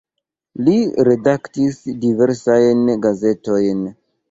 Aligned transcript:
Li 0.67 0.77
redaktis 1.09 1.77
diversajn 2.07 2.83
gazetojn. 3.07 3.89